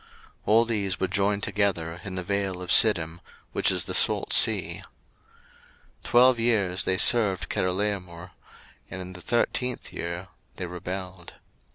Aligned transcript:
01:014:003 0.47 0.47
All 0.47 0.65
these 0.65 0.99
were 0.99 1.07
joined 1.07 1.43
together 1.43 2.01
in 2.03 2.15
the 2.15 2.23
vale 2.23 2.63
of 2.63 2.71
Siddim, 2.71 3.19
which 3.51 3.69
is 3.71 3.85
the 3.85 3.93
salt 3.93 4.33
sea. 4.33 4.81
01:014:004 6.01 6.03
Twelve 6.05 6.39
years 6.39 6.83
they 6.85 6.97
served 6.97 7.47
Chedorlaomer, 7.51 8.31
and 8.89 8.99
in 8.99 9.13
the 9.13 9.21
thirteenth 9.21 9.93
year 9.93 10.29
they 10.55 10.65
rebelled. 10.65 11.33